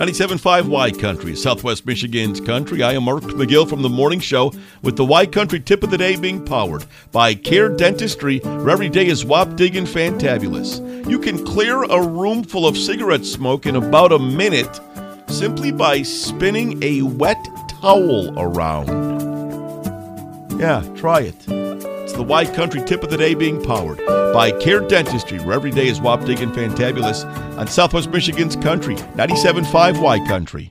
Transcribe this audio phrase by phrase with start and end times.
[0.00, 2.82] 97.5 Y Country, Southwest Michigan's country.
[2.82, 5.98] I am Mark McGill from the morning show with the Y Country tip of the
[5.98, 10.80] day being powered by Care Dentistry, where every day is wop digging fantabulous.
[11.06, 14.80] You can clear a room full of cigarette smoke in about a minute
[15.28, 17.36] simply by spinning a wet
[17.68, 18.88] towel around.
[20.58, 21.69] Yeah, try it.
[22.20, 23.96] The Y Country tip of the day being powered
[24.34, 27.24] by Care Dentistry, where every day is wop digging fantabulous
[27.56, 30.70] on Southwest Michigan's country, 97.5 Y Country.